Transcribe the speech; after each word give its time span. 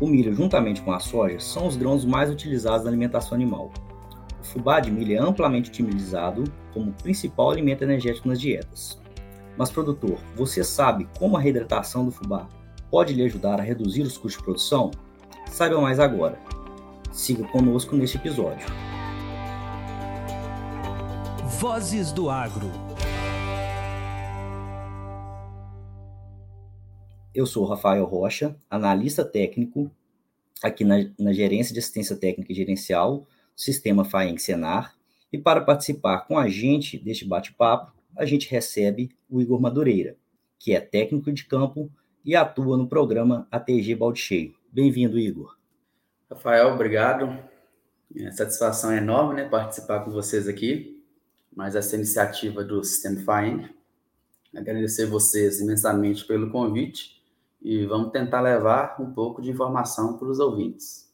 O 0.00 0.06
milho, 0.06 0.34
juntamente 0.34 0.82
com 0.82 0.92
a 0.92 0.98
soja, 0.98 1.38
são 1.38 1.66
os 1.66 1.76
grãos 1.76 2.04
mais 2.04 2.30
utilizados 2.30 2.84
na 2.84 2.90
alimentação 2.90 3.34
animal. 3.34 3.70
O 4.40 4.44
fubá 4.44 4.80
de 4.80 4.90
milho 4.90 5.14
é 5.14 5.18
amplamente 5.18 5.70
utilizado 5.70 6.44
como 6.72 6.92
principal 6.92 7.50
alimento 7.50 7.82
energético 7.82 8.28
nas 8.28 8.40
dietas. 8.40 9.00
Mas, 9.56 9.70
produtor, 9.70 10.18
você 10.34 10.64
sabe 10.64 11.08
como 11.18 11.36
a 11.36 11.40
reidratação 11.40 12.04
do 12.04 12.10
fubá 12.10 12.48
pode 12.90 13.12
lhe 13.12 13.22
ajudar 13.24 13.60
a 13.60 13.62
reduzir 13.62 14.02
os 14.02 14.18
custos 14.18 14.38
de 14.38 14.44
produção? 14.44 14.90
Saiba 15.46 15.80
mais 15.80 16.00
agora. 16.00 16.38
Siga 17.12 17.44
conosco 17.48 17.94
neste 17.94 18.16
episódio. 18.16 18.66
Vozes 21.60 22.10
do 22.10 22.28
Agro. 22.28 22.91
Eu 27.34 27.46
sou 27.46 27.64
Rafael 27.64 28.04
Rocha, 28.04 28.54
analista 28.68 29.24
técnico 29.24 29.90
aqui 30.62 30.84
na, 30.84 30.96
na 31.18 31.32
Gerência 31.32 31.72
de 31.72 31.80
Assistência 31.80 32.14
Técnica 32.14 32.52
e 32.52 32.54
Gerencial 32.54 33.26
Sistema 33.56 34.04
FAENC 34.04 34.38
Senar. 34.38 34.94
E 35.32 35.38
para 35.38 35.62
participar 35.62 36.26
com 36.26 36.36
a 36.36 36.46
gente 36.46 36.98
deste 36.98 37.24
bate-papo, 37.24 37.90
a 38.14 38.26
gente 38.26 38.50
recebe 38.50 39.16
o 39.30 39.40
Igor 39.40 39.58
Madureira, 39.58 40.14
que 40.58 40.74
é 40.74 40.80
técnico 40.80 41.32
de 41.32 41.46
campo 41.46 41.90
e 42.22 42.36
atua 42.36 42.76
no 42.76 42.86
programa 42.86 43.48
ATG 43.50 43.94
Balde 43.94 44.20
Cheio. 44.20 44.54
Bem-vindo, 44.70 45.18
Igor. 45.18 45.56
Rafael, 46.30 46.74
obrigado. 46.74 47.38
É 48.14 48.30
satisfação 48.30 48.92
é 48.92 48.98
enorme 48.98 49.36
né, 49.36 49.48
participar 49.48 50.00
com 50.00 50.10
vocês 50.10 50.46
aqui, 50.46 51.02
mais 51.50 51.74
essa 51.74 51.96
iniciativa 51.96 52.62
do 52.62 52.84
Sistema 52.84 53.22
FAENG. 53.22 53.70
Agradecer 54.54 55.06
vocês 55.06 55.62
imensamente 55.62 56.26
pelo 56.26 56.50
convite 56.50 57.21
e 57.62 57.86
vamos 57.86 58.10
tentar 58.10 58.40
levar 58.40 58.96
um 59.00 59.12
pouco 59.12 59.40
de 59.40 59.50
informação 59.50 60.18
para 60.18 60.28
os 60.28 60.38
ouvintes. 60.38 61.10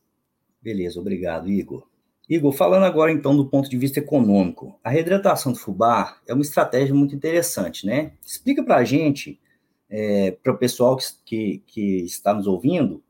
Beleza, 0.60 0.98
obrigado, 0.98 1.48
Igor. 1.48 1.86
Igor, 2.28 2.52
falando 2.52 2.84
agora 2.84 3.10
então 3.10 3.34
do 3.34 3.46
ponto 3.46 3.70
de 3.70 3.78
vista 3.78 3.98
econômico, 3.98 4.78
a 4.84 4.90
reidratação 4.90 5.52
do 5.52 5.58
fubá 5.58 6.18
é 6.26 6.34
uma 6.34 6.42
estratégia 6.42 6.94
muito 6.94 7.14
interessante, 7.14 7.86
né? 7.86 8.12
Explica 8.24 8.62
para 8.62 8.76
a 8.76 8.84
gente, 8.84 9.40
é, 9.88 10.32
para 10.42 10.52
o 10.52 10.58
pessoal 10.58 10.96
que, 10.96 11.04
que, 11.24 11.62
que, 11.66 11.96
está 12.04 12.34
nos 12.34 12.46
ouvindo, 12.46 13.02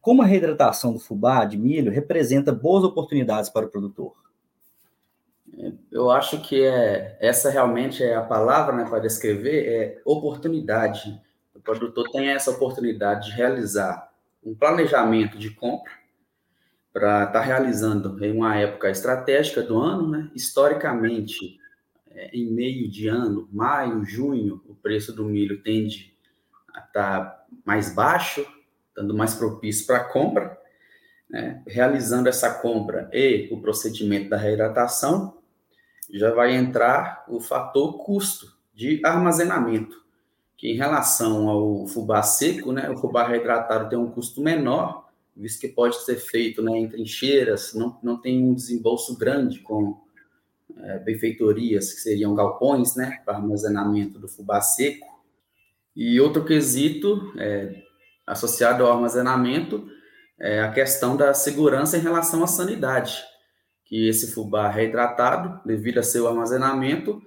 como 0.00 0.22
a 0.22 0.26
reidratação 0.26 0.92
do 0.92 1.00
fubá 1.00 1.44
de 1.44 1.58
milho 1.58 1.90
representa 1.90 2.52
boas 2.52 2.84
oportunidades 2.84 3.50
para 3.50 3.66
o 3.66 3.68
produtor. 3.68 4.14
É, 5.58 5.72
eu 5.90 6.08
acho 6.08 6.40
que 6.40 6.62
é, 6.62 7.16
essa 7.20 7.50
realmente 7.50 8.04
é 8.04 8.14
a 8.14 8.22
palavra 8.22 8.76
né, 8.76 8.84
para 8.88 9.00
descrever, 9.00 9.66
é 9.66 10.00
oportunidade. 10.04 11.20
O 11.60 11.62
produtor 11.62 12.08
tem 12.10 12.30
essa 12.30 12.50
oportunidade 12.50 13.26
de 13.26 13.36
realizar 13.36 14.10
um 14.42 14.54
planejamento 14.54 15.36
de 15.36 15.50
compra, 15.50 15.92
para 16.90 17.24
estar 17.24 17.32
tá 17.32 17.40
realizando 17.40 18.24
em 18.24 18.32
uma 18.32 18.56
época 18.56 18.88
estratégica 18.88 19.62
do 19.62 19.78
ano, 19.78 20.08
né? 20.08 20.30
Historicamente, 20.34 21.58
é, 22.08 22.34
em 22.34 22.50
meio 22.50 22.90
de 22.90 23.08
ano, 23.08 23.46
maio, 23.52 24.02
junho, 24.06 24.62
o 24.66 24.74
preço 24.74 25.12
do 25.12 25.22
milho 25.22 25.62
tende 25.62 26.16
a 26.74 26.80
estar 26.80 27.20
tá 27.20 27.44
mais 27.62 27.94
baixo, 27.94 28.42
dando 28.96 29.14
mais 29.14 29.34
propício 29.34 29.86
para 29.86 30.02
compra. 30.02 30.58
Né? 31.28 31.62
Realizando 31.66 32.26
essa 32.26 32.54
compra 32.54 33.10
e 33.12 33.50
o 33.52 33.60
procedimento 33.60 34.30
da 34.30 34.38
reidratação, 34.38 35.38
já 36.10 36.32
vai 36.32 36.56
entrar 36.56 37.22
o 37.28 37.38
fator 37.38 38.02
custo 38.02 38.58
de 38.74 38.98
armazenamento, 39.04 40.02
que 40.60 40.68
em 40.70 40.76
relação 40.76 41.48
ao 41.48 41.86
fubá 41.86 42.22
seco, 42.22 42.70
né, 42.70 42.90
o 42.90 42.96
fubá 42.98 43.26
reidratado 43.26 43.88
tem 43.88 43.98
um 43.98 44.10
custo 44.10 44.42
menor, 44.42 45.08
visto 45.34 45.58
que 45.58 45.68
pode 45.68 45.96
ser 46.04 46.16
feito 46.16 46.60
né, 46.60 46.78
em 46.78 46.86
trincheiras, 46.86 47.72
não, 47.72 47.98
não 48.02 48.20
tem 48.20 48.44
um 48.44 48.52
desembolso 48.52 49.16
grande 49.16 49.60
com 49.60 49.98
é, 50.76 50.98
benfeitorias, 50.98 51.94
que 51.94 52.00
seriam 52.02 52.34
galpões, 52.34 52.94
né, 52.94 53.22
para 53.24 53.38
armazenamento 53.38 54.18
do 54.18 54.28
fubá 54.28 54.60
seco. 54.60 55.06
E 55.96 56.20
outro 56.20 56.44
quesito 56.44 57.32
é, 57.38 57.82
associado 58.26 58.84
ao 58.84 58.92
armazenamento 58.92 59.88
é 60.38 60.60
a 60.60 60.70
questão 60.70 61.16
da 61.16 61.32
segurança 61.32 61.96
em 61.96 62.02
relação 62.02 62.44
à 62.44 62.46
sanidade, 62.46 63.16
que 63.86 64.06
esse 64.06 64.30
fubá 64.30 64.68
reidratado, 64.68 65.58
devido 65.64 66.00
a 66.00 66.02
seu 66.02 66.28
armazenamento, 66.28 67.22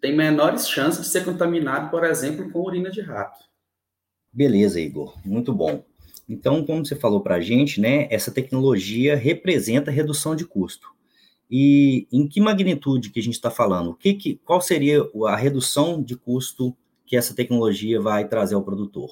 tem 0.00 0.16
menores 0.16 0.68
chances 0.68 1.02
de 1.02 1.08
ser 1.08 1.24
contaminado, 1.24 1.90
por 1.90 2.04
exemplo, 2.04 2.50
com 2.50 2.60
urina 2.60 2.90
de 2.90 3.00
rato. 3.00 3.38
Beleza, 4.32 4.80
Igor, 4.80 5.16
muito 5.24 5.52
bom. 5.52 5.84
Então, 6.28 6.64
como 6.64 6.84
você 6.86 6.94
falou 6.94 7.20
para 7.20 7.36
a 7.36 7.40
gente, 7.40 7.80
né, 7.80 8.06
essa 8.10 8.30
tecnologia 8.30 9.16
representa 9.16 9.90
redução 9.90 10.36
de 10.36 10.44
custo. 10.46 10.88
E 11.50 12.06
em 12.12 12.28
que 12.28 12.40
magnitude 12.40 13.10
que 13.10 13.18
a 13.18 13.22
gente 13.22 13.34
está 13.34 13.50
falando? 13.50 13.94
Que, 13.94 14.14
que, 14.14 14.36
qual 14.44 14.60
seria 14.60 15.02
a 15.26 15.34
redução 15.34 16.00
de 16.00 16.16
custo 16.16 16.76
que 17.04 17.16
essa 17.16 17.34
tecnologia 17.34 18.00
vai 18.00 18.28
trazer 18.28 18.54
ao 18.54 18.62
produtor? 18.62 19.10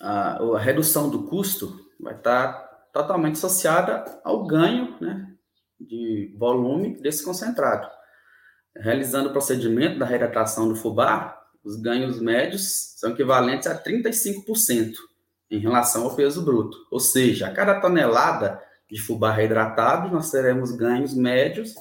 A, 0.00 0.42
a 0.42 0.58
redução 0.58 1.08
do 1.08 1.22
custo 1.22 1.86
vai 2.00 2.16
estar 2.16 2.52
tá 2.52 2.68
totalmente 2.92 3.34
associada 3.34 4.20
ao 4.24 4.44
ganho 4.44 4.96
né, 5.00 5.32
de 5.80 6.34
volume 6.36 7.00
desse 7.00 7.24
concentrado. 7.24 7.88
Realizando 8.76 9.28
o 9.28 9.32
procedimento 9.32 9.98
da 9.98 10.06
reidratação 10.06 10.68
do 10.68 10.74
fubá, 10.74 11.38
os 11.62 11.76
ganhos 11.76 12.20
médios 12.20 12.94
são 12.96 13.10
equivalentes 13.10 13.66
a 13.66 13.80
35% 13.80 14.94
em 15.50 15.58
relação 15.58 16.04
ao 16.04 16.16
peso 16.16 16.44
bruto. 16.44 16.76
Ou 16.90 16.98
seja, 16.98 17.46
a 17.46 17.52
cada 17.52 17.80
tonelada 17.80 18.60
de 18.90 19.00
fubá 19.00 19.32
reidratado, 19.32 20.10
nós 20.10 20.30
teremos 20.30 20.72
ganhos 20.72 21.14
médios 21.14 21.74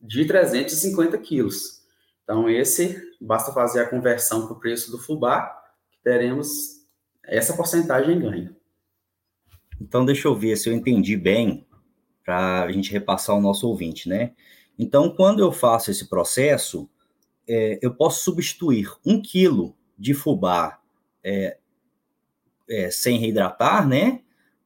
de 0.00 0.24
350 0.24 1.16
quilos. 1.18 1.82
Então, 2.22 2.48
esse, 2.48 3.00
basta 3.20 3.52
fazer 3.52 3.80
a 3.80 3.88
conversão 3.88 4.46
para 4.46 4.56
o 4.56 4.60
preço 4.60 4.90
do 4.90 4.98
fubá, 4.98 5.46
que 5.90 5.98
teremos 6.02 6.84
essa 7.24 7.54
porcentagem 7.54 8.16
em 8.16 8.20
ganho. 8.20 8.56
Então, 9.80 10.04
deixa 10.04 10.28
eu 10.28 10.34
ver 10.34 10.56
se 10.56 10.68
eu 10.68 10.72
entendi 10.72 11.16
bem, 11.16 11.66
para 12.24 12.62
a 12.62 12.72
gente 12.72 12.90
repassar 12.90 13.36
o 13.36 13.40
nosso 13.40 13.68
ouvinte, 13.68 14.08
né? 14.08 14.32
Então, 14.78 15.10
quando 15.10 15.40
eu 15.40 15.52
faço 15.52 15.90
esse 15.90 16.08
processo, 16.08 16.88
é, 17.48 17.78
eu 17.80 17.94
posso 17.94 18.24
substituir 18.24 18.90
um 19.04 19.20
quilo 19.20 19.76
de 19.98 20.14
fubá 20.14 20.80
é, 21.22 21.58
é, 22.68 22.90
sem 22.90 23.18
reidratar, 23.18 23.86
né? 23.86 24.22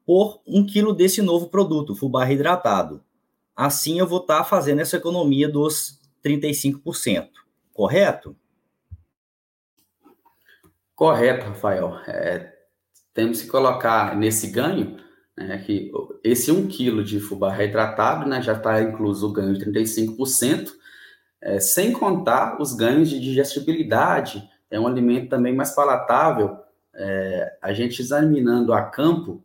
Por 0.07 0.41
um 0.47 0.65
quilo 0.65 0.95
desse 0.95 1.21
novo 1.21 1.49
produto, 1.49 1.95
fubá 1.95 2.25
reidratado. 2.25 3.05
Assim 3.55 3.99
eu 3.99 4.07
vou 4.07 4.21
estar 4.21 4.39
tá 4.39 4.45
fazendo 4.45 4.81
essa 4.81 4.97
economia 4.97 5.49
dos 5.49 6.01
35%, 6.25 7.29
correto? 7.73 8.37
Correto, 10.95 11.47
Rafael. 11.47 11.99
É, 12.07 12.53
temos 13.13 13.43
que 13.43 13.49
colocar 13.49 14.17
nesse 14.17 14.49
ganho 14.49 14.97
né, 15.47 15.59
que 15.59 15.91
esse 16.25 16.51
1 16.51 16.67
quilo 16.67 17.03
de 17.03 17.21
fubá 17.21 17.53
reidratado 17.53 18.29
né, 18.29 18.43
já 18.43 18.55
está 18.55 18.81
incluso 18.83 19.29
o 19.29 19.33
ganho 19.33 19.55
de 19.55 19.65
35%, 19.65 20.71
é, 21.41 21.61
sem 21.61 21.93
contar 21.93 22.61
os 22.61 22.75
ganhos 22.75 23.09
de 23.09 23.21
digestibilidade. 23.21 24.49
É 24.71 24.79
um 24.79 24.87
alimento 24.87 25.29
também 25.29 25.55
mais 25.55 25.75
palatável 25.75 26.59
é, 26.95 27.57
a 27.63 27.73
gente 27.73 28.03
examinando 28.03 28.73
a 28.73 28.83
campo, 28.83 29.43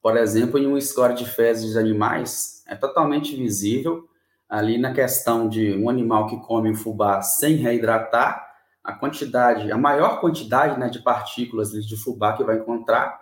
por 0.00 0.16
exemplo, 0.16 0.58
em 0.58 0.66
um 0.66 0.80
score 0.80 1.14
de 1.14 1.24
fezes 1.24 1.72
de 1.72 1.78
animais, 1.78 2.62
é 2.66 2.74
totalmente 2.74 3.34
visível 3.36 4.08
ali 4.48 4.78
na 4.78 4.92
questão 4.92 5.48
de 5.48 5.74
um 5.76 5.88
animal 5.88 6.26
que 6.26 6.38
come 6.40 6.70
o 6.70 6.74
fubá 6.74 7.22
sem 7.22 7.56
reidratar, 7.56 8.50
a 8.84 8.92
quantidade, 8.92 9.70
a 9.70 9.78
maior 9.78 10.20
quantidade 10.20 10.78
né, 10.78 10.88
de 10.88 11.00
partículas 11.00 11.70
de 11.70 11.96
fubá 11.96 12.36
que 12.36 12.44
vai 12.44 12.58
encontrar, 12.58 13.21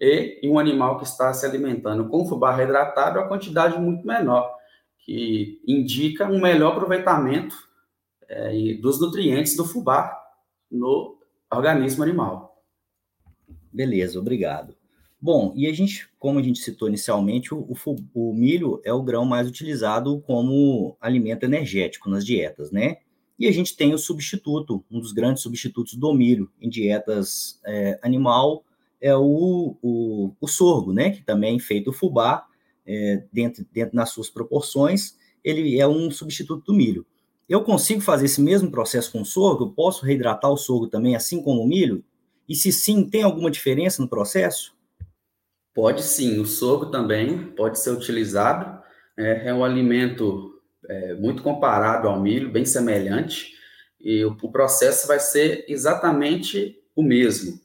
e 0.00 0.40
em 0.42 0.50
um 0.50 0.58
animal 0.58 0.98
que 0.98 1.04
está 1.04 1.32
se 1.34 1.44
alimentando 1.44 2.08
com 2.08 2.26
fubá 2.26 2.54
reidratado, 2.54 3.18
a 3.18 3.28
quantidade 3.28 3.78
muito 3.78 4.06
menor, 4.06 4.50
que 4.98 5.60
indica 5.66 6.26
um 6.26 6.40
melhor 6.40 6.72
aproveitamento 6.72 7.54
é, 8.28 8.74
dos 8.80 8.98
nutrientes 8.98 9.54
do 9.56 9.64
fubá 9.64 10.16
no 10.70 11.18
organismo 11.52 12.02
animal. 12.02 12.64
Beleza, 13.72 14.18
obrigado. 14.18 14.74
Bom, 15.20 15.52
e 15.54 15.66
a 15.66 15.72
gente, 15.72 16.08
como 16.18 16.38
a 16.38 16.42
gente 16.42 16.60
citou 16.60 16.88
inicialmente, 16.88 17.52
o, 17.52 17.58
o, 17.58 17.96
o, 18.14 18.32
milho 18.32 18.80
é 18.84 18.92
o 18.92 19.02
grão 19.02 19.26
mais 19.26 19.46
utilizado 19.46 20.20
como 20.22 20.96
alimento 20.98 21.44
energético 21.44 22.08
nas 22.08 22.24
dietas, 22.24 22.70
né? 22.70 22.98
E 23.38 23.46
a 23.46 23.52
gente 23.52 23.76
tem 23.76 23.92
o 23.92 23.98
substituto, 23.98 24.82
um 24.90 24.98
dos 24.98 25.12
grandes 25.12 25.42
substitutos 25.42 25.94
do 25.94 26.14
milho 26.14 26.50
em 26.60 26.70
dietas 26.70 27.60
é, 27.66 27.98
animal 28.02 28.64
é 29.00 29.16
o, 29.16 29.76
o, 29.82 30.32
o, 30.40 30.48
sorgo, 30.48 30.92
né? 30.92 31.10
Que 31.10 31.22
também 31.22 31.56
é 31.56 31.60
feito 31.60 31.90
o 31.90 31.92
fubá, 31.92 32.46
é, 32.86 33.24
dentro, 33.32 33.64
dentro 33.72 33.96
nas 33.96 34.10
suas 34.10 34.28
proporções, 34.28 35.16
ele 35.42 35.78
é 35.78 35.86
um 35.86 36.10
substituto 36.10 36.64
do 36.66 36.74
milho. 36.74 37.06
Eu 37.48 37.62
consigo 37.62 38.00
fazer 38.00 38.26
esse 38.26 38.40
mesmo 38.40 38.70
processo 38.70 39.10
com 39.10 39.22
o 39.22 39.24
sorgo? 39.24 39.64
Eu 39.64 39.70
posso 39.70 40.04
reidratar 40.04 40.50
o 40.50 40.56
sorgo 40.56 40.86
também, 40.86 41.16
assim 41.16 41.42
como 41.42 41.62
o 41.62 41.66
milho? 41.66 42.04
E 42.48 42.54
se 42.54 42.70
sim, 42.72 43.08
tem 43.08 43.22
alguma 43.22 43.50
diferença 43.50 44.02
no 44.02 44.08
processo? 44.08 44.74
Pode 45.74 46.02
sim, 46.02 46.38
o 46.38 46.46
sorgo 46.46 46.86
também 46.86 47.46
pode 47.52 47.78
ser 47.78 47.90
utilizado. 47.90 48.80
É, 49.16 49.48
é 49.48 49.54
um 49.54 49.64
alimento 49.64 50.60
é, 50.88 51.14
muito 51.14 51.42
comparado 51.42 52.08
ao 52.08 52.20
milho, 52.20 52.50
bem 52.50 52.64
semelhante, 52.64 53.54
e 54.00 54.24
o, 54.24 54.36
o 54.42 54.50
processo 54.50 55.06
vai 55.06 55.20
ser 55.20 55.64
exatamente 55.68 56.76
o 56.94 57.02
mesmo. 57.02 57.60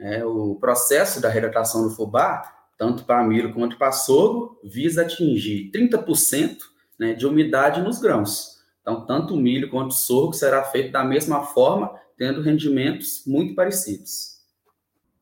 É, 0.00 0.24
o 0.24 0.54
processo 0.56 1.20
da 1.20 1.28
retratação 1.28 1.82
do 1.82 1.94
fubá, 1.94 2.42
tanto 2.76 3.04
para 3.04 3.24
milho 3.24 3.52
quanto 3.52 3.76
para 3.76 3.92
sorgo, 3.92 4.60
visa 4.62 5.02
atingir 5.02 5.70
30% 5.72 6.58
né, 6.98 7.14
de 7.14 7.26
umidade 7.26 7.80
nos 7.80 7.98
grãos. 8.00 8.58
Então, 8.80 9.04
tanto 9.04 9.34
o 9.34 9.36
milho 9.36 9.70
quanto 9.70 9.90
o 9.90 9.94
sorgo 9.94 10.32
será 10.32 10.64
feito 10.64 10.92
da 10.92 11.04
mesma 11.04 11.44
forma, 11.44 11.92
tendo 12.16 12.40
rendimentos 12.40 13.22
muito 13.26 13.54
parecidos. 13.54 14.38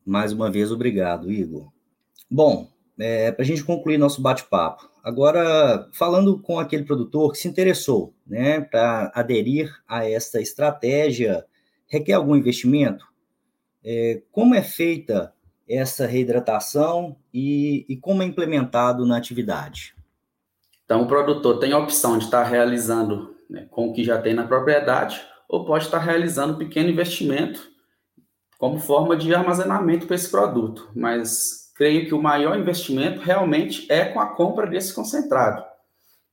Mais 0.04 0.32
uma 0.32 0.50
vez, 0.50 0.70
obrigado, 0.70 1.32
Igor. 1.32 1.72
Bom, 2.30 2.70
é, 2.98 3.32
para 3.32 3.42
a 3.42 3.46
gente 3.46 3.64
concluir 3.64 3.98
nosso 3.98 4.22
bate-papo, 4.22 4.88
agora 5.02 5.88
falando 5.92 6.38
com 6.40 6.58
aquele 6.58 6.84
produtor 6.84 7.32
que 7.32 7.38
se 7.38 7.48
interessou 7.48 8.14
né, 8.26 8.60
para 8.60 9.10
aderir 9.14 9.70
a 9.86 10.08
esta 10.08 10.40
estratégia, 10.40 11.44
requer 11.86 12.14
algum 12.14 12.36
investimento? 12.36 13.06
É, 13.88 14.20
como 14.32 14.52
é 14.52 14.62
feita 14.62 15.32
essa 15.68 16.06
reidratação 16.06 17.16
e, 17.32 17.86
e 17.88 17.96
como 17.96 18.20
é 18.20 18.26
implementado 18.26 19.06
na 19.06 19.16
atividade? 19.16 19.94
Então, 20.84 21.02
o 21.02 21.06
produtor 21.06 21.60
tem 21.60 21.72
a 21.72 21.78
opção 21.78 22.18
de 22.18 22.24
estar 22.24 22.42
realizando 22.42 23.36
né, 23.48 23.68
com 23.70 23.88
o 23.88 23.92
que 23.92 24.02
já 24.02 24.20
tem 24.20 24.34
na 24.34 24.44
propriedade, 24.44 25.24
ou 25.48 25.64
pode 25.64 25.84
estar 25.84 25.98
realizando 25.98 26.54
um 26.54 26.58
pequeno 26.58 26.90
investimento 26.90 27.60
como 28.58 28.80
forma 28.80 29.16
de 29.16 29.32
armazenamento 29.32 30.06
para 30.06 30.16
esse 30.16 30.30
produto. 30.30 30.90
Mas 30.92 31.72
creio 31.76 32.06
que 32.06 32.14
o 32.14 32.22
maior 32.22 32.58
investimento 32.58 33.20
realmente 33.20 33.86
é 33.90 34.06
com 34.06 34.18
a 34.18 34.34
compra 34.34 34.66
desse 34.66 34.92
concentrado, 34.92 35.64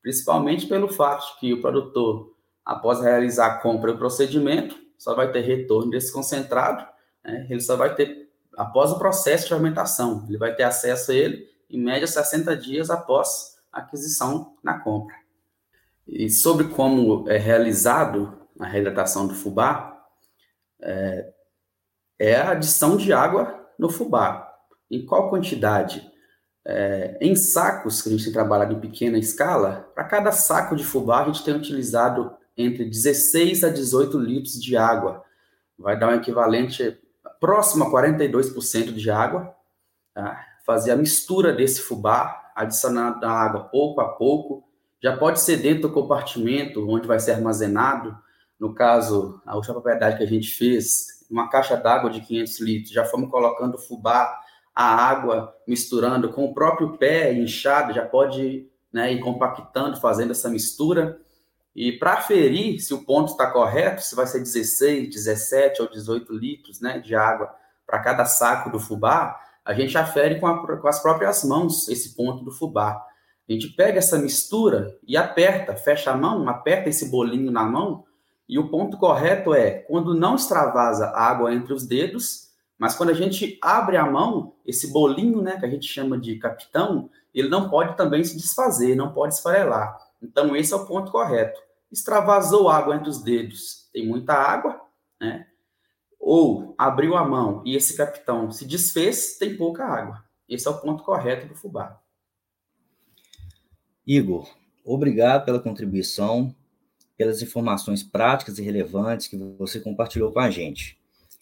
principalmente 0.02 0.66
pelo 0.66 0.88
fato 0.88 1.34
de 1.34 1.40
que 1.40 1.54
o 1.54 1.62
produtor, 1.62 2.34
após 2.66 3.00
realizar 3.00 3.46
a 3.46 3.58
compra 3.58 3.92
e 3.92 3.94
o 3.94 3.98
procedimento, 3.98 4.76
só 4.98 5.14
vai 5.14 5.32
ter 5.32 5.42
retorno 5.42 5.92
desse 5.92 6.12
concentrado, 6.12 6.93
né, 7.24 7.48
ele 7.50 7.62
só 7.62 7.76
vai 7.76 7.94
ter 7.96 8.30
após 8.58 8.92
o 8.92 9.00
processo 9.00 9.44
de 9.44 9.50
fermentação, 9.50 10.26
ele 10.28 10.38
vai 10.38 10.54
ter 10.56 10.64
acesso 10.64 11.12
a 11.12 11.16
ele 11.16 11.48
em 11.70 11.82
média 11.82 12.06
60 12.06 12.56
dias 12.56 12.90
após 12.90 13.56
a 13.72 13.80
aquisição 13.80 14.56
na 14.64 14.80
compra. 14.80 15.16
E 16.08 16.30
sobre 16.30 16.68
como 16.68 17.30
é 17.30 17.38
realizado 17.38 18.38
a 18.60 18.68
reidratação 18.68 19.26
do 19.26 19.34
fubá, 19.34 20.06
é, 20.82 21.34
é 22.20 22.36
a 22.36 22.52
adição 22.52 22.96
de 22.96 23.12
água 23.12 23.68
no 23.80 23.90
fubá. 23.90 24.54
Em 24.92 25.06
qual 25.06 25.30
quantidade? 25.30 26.12
É, 26.66 27.18
em 27.20 27.36
sacos, 27.36 28.02
que 28.02 28.10
a 28.10 28.12
gente 28.12 28.26
tem 28.26 28.34
trabalhado 28.34 28.74
em 28.74 28.80
pequena 28.80 29.18
escala, 29.18 29.92
para 29.96 30.04
cada 30.04 30.32
saco 30.32 30.76
de 30.76 30.84
fubá 30.84 31.24
a 31.24 31.26
gente 31.26 31.44
tem 31.44 31.56
utilizado 31.56 32.36
entre 32.56 32.86
16 32.86 33.64
a 33.64 33.70
18 33.70 34.18
litros 34.20 34.62
de 34.62 34.78
água. 34.78 35.24
Vai 35.78 35.98
dar 35.98 36.10
um 36.10 36.16
equivalente 36.16 36.98
próximo 37.44 37.84
a 37.84 37.92
42% 37.92 38.94
de 38.94 39.12
água. 39.12 39.54
Tá? 40.14 40.46
Fazer 40.66 40.92
a 40.92 40.96
mistura 40.96 41.52
desse 41.52 41.82
fubá, 41.82 42.54
adicionando 42.56 43.26
a 43.26 43.30
água 43.30 43.66
pouco 43.66 44.00
a 44.00 44.08
pouco, 44.14 44.64
já 45.02 45.18
pode 45.18 45.42
ser 45.42 45.58
dentro 45.58 45.90
do 45.90 45.92
compartimento 45.92 46.90
onde 46.90 47.06
vai 47.06 47.20
ser 47.20 47.34
armazenado. 47.34 48.18
No 48.58 48.74
caso, 48.74 49.42
a 49.46 49.58
última 49.58 49.74
propriedade 49.74 50.16
que 50.16 50.24
a 50.24 50.28
gente 50.28 50.56
fez, 50.56 51.26
uma 51.30 51.50
caixa 51.50 51.76
d'água 51.76 52.10
de 52.10 52.22
500 52.22 52.60
litros, 52.62 52.94
já 52.94 53.04
fomos 53.04 53.30
colocando 53.30 53.78
fubá, 53.78 54.40
a 54.74 54.96
água 54.96 55.54
misturando 55.68 56.32
com 56.32 56.46
o 56.46 56.54
próprio 56.54 56.98
pé 56.98 57.34
inchado, 57.34 57.94
já 57.94 58.06
pode 58.06 58.70
né, 58.92 59.12
ir 59.12 59.20
compactando, 59.20 60.00
fazendo 60.00 60.32
essa 60.32 60.48
mistura. 60.48 61.20
E 61.76 61.92
para 61.92 62.22
ferir 62.22 62.80
se 62.80 62.94
o 62.94 63.04
ponto 63.04 63.32
está 63.32 63.50
correto, 63.50 64.02
se 64.02 64.16
vai 64.16 64.28
ser 64.28 64.40
16, 64.40 65.10
17 65.10 65.82
ou 65.82 65.90
18 65.90 66.34
litros 66.34 66.80
né, 66.80 67.00
de 67.00 67.16
água 67.16 67.54
para 67.86 68.00
cada 68.00 68.26
saco 68.26 68.70
do 68.70 68.80
fubá, 68.80 69.40
a 69.66 69.74
gente 69.74 69.98
afere 69.98 70.40
com, 70.40 70.48
a, 70.48 70.78
com 70.78 70.88
as 70.88 71.02
próprias 71.02 71.44
mãos 71.44 71.88
esse 71.88 72.16
ponto 72.16 72.44
do 72.44 72.52
fubá. 72.52 73.02
A 73.48 73.52
gente 73.52 73.70
pega 73.70 73.98
essa 73.98 74.18
mistura 74.18 74.98
e 75.06 75.18
aperta, 75.18 75.76
fecha 75.76 76.12
a 76.12 76.18
mão, 76.18 76.48
aperta 76.48 76.90
esse 76.90 77.10
bolinho 77.10 77.52
na 77.52 77.64
mão, 77.64 78.06
e 78.48 78.60
o 78.60 78.70
ponto 78.70 78.98
correto 78.98 79.54
é 79.54 79.72
quando 79.72 80.14
não 80.14 80.36
extravasa 80.36 81.08
a 81.08 81.28
água 81.28 81.54
entre 81.54 81.74
os 81.74 81.86
dedos, 81.88 82.50
mas 82.78 82.96
quando 82.96 83.10
a 83.10 83.14
gente 83.14 83.58
abre 83.62 83.98
a 83.98 84.06
mão, 84.06 84.54
esse 84.66 84.92
bolinho, 84.92 85.42
né, 85.42 85.58
que 85.58 85.66
a 85.66 85.70
gente 85.70 85.88
chama 85.88 86.18
de 86.18 86.38
capitão, 86.38 87.10
ele 87.34 87.50
não 87.50 87.70
pode 87.70 87.96
também 87.96 88.24
se 88.24 88.38
desfazer, 88.38 88.96
não 88.96 89.14
pode 89.14 89.34
esfarelar. 89.34 89.98
Então, 90.24 90.56
esse 90.56 90.74
é 90.74 90.76
o 90.76 90.86
ponto 90.86 91.12
correto. 91.12 91.60
Extravasou 91.92 92.70
água 92.70 92.96
entre 92.96 93.10
os 93.10 93.22
dedos, 93.22 93.90
tem 93.92 94.08
muita 94.08 94.34
água, 94.34 94.82
né? 95.20 95.48
Ou 96.20 96.74
abriu 96.78 97.18
a 97.18 97.28
mão 97.28 97.62
e 97.66 97.76
esse 97.76 97.98
capitão 97.98 98.50
se 98.50 98.66
desfez, 98.66 99.38
tem 99.38 99.58
pouca 99.58 99.86
água. 99.86 100.24
Esse 100.48 100.68
é 100.68 100.72
o 100.72 100.80
ponto 100.80 101.04
correto 101.04 101.48
do 101.48 101.56
fubá. 101.56 102.02
Igor, 104.08 104.50
obrigado 104.86 105.46
pela 105.46 105.60
contribuição, 105.60 106.56
pelas 107.18 107.42
informações 107.42 108.02
práticas 108.02 108.58
e 108.58 108.64
relevantes 108.64 109.28
que 109.28 109.38
você 109.38 109.80
compartilhou 109.80 110.32
com 110.32 110.40
a 110.40 110.50
gente. 110.50 110.98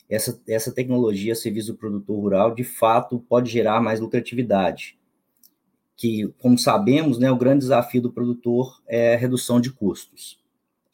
Essa, 0.09 0.41
essa 0.47 0.71
tecnologia 0.73 1.33
a 1.33 1.35
serviço 1.35 1.71
do 1.71 1.77
produtor 1.77 2.19
rural, 2.19 2.53
de 2.53 2.63
fato, 2.63 3.19
pode 3.29 3.49
gerar 3.49 3.79
mais 3.79 3.99
lucratividade, 3.99 4.99
que, 6.01 6.33
como 6.39 6.57
sabemos, 6.57 7.19
né, 7.19 7.29
o 7.29 7.35
grande 7.35 7.59
desafio 7.59 8.01
do 8.01 8.11
produtor 8.11 8.81
é 8.87 9.13
a 9.13 9.17
redução 9.17 9.61
de 9.61 9.71
custos. 9.71 10.39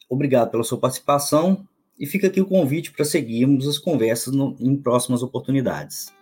Obrigado 0.06 0.50
pela 0.50 0.62
sua 0.62 0.76
participação 0.76 1.66
e 1.98 2.04
fica 2.04 2.26
aqui 2.26 2.42
o 2.42 2.46
convite 2.46 2.92
para 2.92 3.06
seguirmos 3.06 3.66
as 3.66 3.78
conversas 3.78 4.34
no, 4.34 4.54
em 4.60 4.76
próximas 4.76 5.22
oportunidades. 5.22 6.12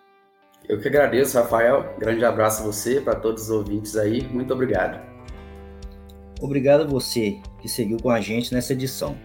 Eu 0.69 0.81
que 0.81 0.87
agradeço, 0.87 1.37
Rafael. 1.37 1.97
Grande 1.99 2.25
abraço 2.25 2.62
a 2.62 2.67
você, 2.67 3.00
para 3.00 3.17
todos 3.17 3.43
os 3.43 3.50
ouvintes 3.50 3.97
aí. 3.97 4.23
Muito 4.29 4.55
obrigado. 4.55 5.05
Obrigado 6.41 6.83
a 6.83 6.87
você 6.87 7.41
que 7.61 7.69
seguiu 7.69 7.97
com 8.00 8.11
a 8.11 8.21
gente 8.21 8.55
nessa 8.55 8.73
edição. 8.73 9.17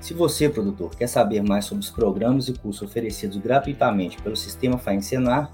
Se 0.00 0.14
você, 0.14 0.48
produtor, 0.48 0.94
quer 0.94 1.08
saber 1.08 1.42
mais 1.42 1.64
sobre 1.64 1.82
os 1.82 1.90
programas 1.90 2.46
e 2.46 2.54
cursos 2.54 2.88
oferecidos 2.88 3.38
gratuitamente 3.38 4.22
pelo 4.22 4.36
Sistema 4.36 4.78
FAEN 4.78 5.00
Senar, 5.00 5.50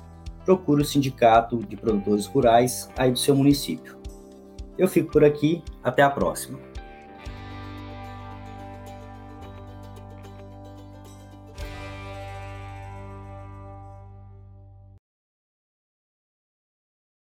procure 0.47 0.81
o 0.81 0.85
Sindicato 0.85 1.59
de 1.59 1.77
Produtores 1.77 2.25
Rurais 2.27 2.89
aí 2.97 3.11
do 3.11 3.19
seu 3.19 3.35
município. 3.35 3.99
Eu 4.79 4.87
fico 4.87 5.11
por 5.11 5.25
aqui, 5.25 5.63
até 5.83 6.03
a 6.03 6.09
próxima. 6.09 6.59